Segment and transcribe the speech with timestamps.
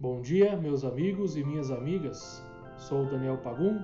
[0.00, 2.40] Bom dia, meus amigos e minhas amigas.
[2.76, 3.82] Sou Daniel Pagum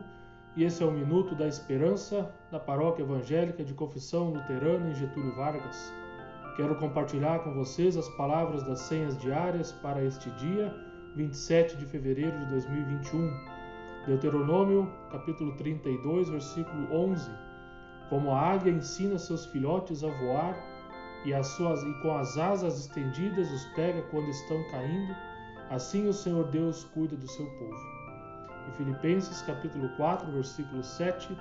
[0.54, 5.35] e esse é o Minuto da Esperança da Paróquia Evangélica de Confissão Luterana em Getúlio
[5.35, 5.92] Vargas.
[6.56, 10.72] Quero compartilhar com vocês as palavras das senhas diárias para este dia,
[11.17, 13.33] 27 de fevereiro de 2021.
[14.06, 17.28] Deuteronômio, capítulo 32, versículo 11.
[18.09, 20.56] Como a águia ensina seus filhotes a voar
[21.24, 25.12] e, as suas, e com as asas estendidas os pega quando estão caindo,
[25.70, 27.95] Assim o Senhor Deus cuida do seu povo.
[28.68, 31.37] Em Filipenses capítulo 4, versículo 7,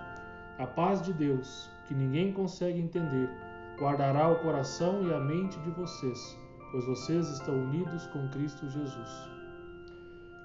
[0.59, 3.30] a paz de Deus, que ninguém consegue entender,
[3.77, 6.40] guardará o coração e a mente de vocês,
[6.72, 9.09] pois vocês estão unidos com Cristo Jesus.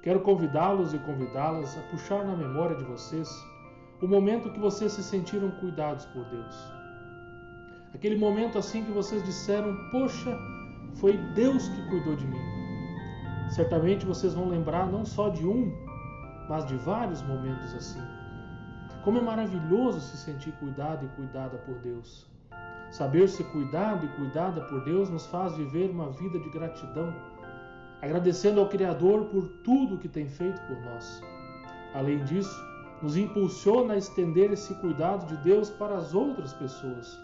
[0.03, 3.29] Quero convidá-los e convidá-las a puxar na memória de vocês
[4.01, 6.57] o momento que vocês se sentiram cuidados por Deus.
[7.95, 10.39] Aquele momento assim que vocês disseram: Poxa,
[10.95, 12.58] foi Deus que cuidou de mim.
[13.51, 15.73] Certamente vocês vão lembrar não só de um,
[16.49, 18.03] mas de vários momentos assim.
[19.03, 22.27] Como é maravilhoso se sentir cuidado e cuidada por Deus.
[22.91, 27.15] Saber ser cuidado e cuidada por Deus nos faz viver uma vida de gratidão,
[28.03, 31.23] agradecendo ao Criador por tudo que tem feito por nós.
[31.95, 32.63] Além disso,
[33.03, 37.19] nos impulsiona a estender esse cuidado de Deus para as outras pessoas.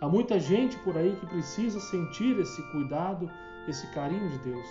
[0.00, 3.28] Há muita gente por aí que precisa sentir esse cuidado,
[3.66, 4.66] esse carinho de Deus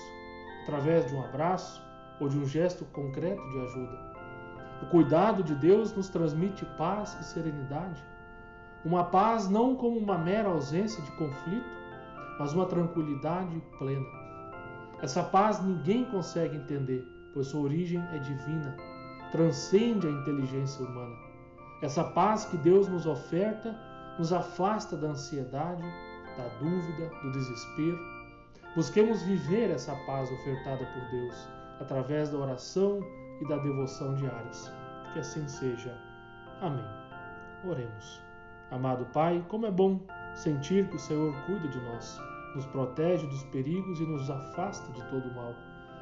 [0.67, 1.81] através de um abraço
[2.19, 3.97] ou de um gesto concreto de ajuda.
[4.83, 8.03] O cuidado de Deus nos transmite paz e serenidade.
[8.83, 11.65] Uma paz não como uma mera ausência de conflito,
[12.37, 14.05] mas uma tranquilidade plena.
[15.01, 18.75] Essa paz ninguém consegue entender, pois sua origem é divina,
[19.31, 21.15] transcende a inteligência humana.
[21.81, 23.75] Essa paz que Deus nos oferta
[24.19, 25.83] nos afasta da ansiedade,
[26.35, 28.16] da dúvida, do desespero
[28.77, 32.99] Busquemos viver essa paz ofertada por Deus através da oração
[33.41, 34.71] e da devoção diárias.
[35.11, 35.97] Que assim seja.
[36.61, 36.85] Amém.
[37.67, 38.21] Oremos.
[38.69, 39.99] Amado Pai, como é bom
[40.35, 42.21] sentir que o Senhor cuida de nós,
[42.53, 45.55] nos protege dos perigos e nos afasta de todo o mal.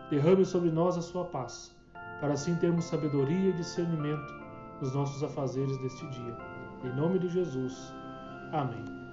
[0.09, 1.73] Derrame sobre nós a sua paz,
[2.19, 4.33] para assim termos sabedoria e discernimento
[4.81, 6.37] nos nossos afazeres deste dia.
[6.83, 7.93] Em nome de Jesus.
[8.51, 9.04] Amém.